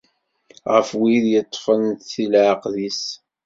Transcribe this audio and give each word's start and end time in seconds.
Ɣef 0.73 0.89
wid 0.99 1.25
yeṭṭfen 1.31 1.81
di 2.09 2.25
leɛqed-is. 2.31 3.03